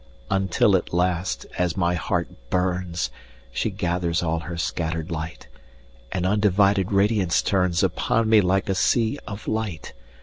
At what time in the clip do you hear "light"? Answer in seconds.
5.11-5.47, 9.47-9.93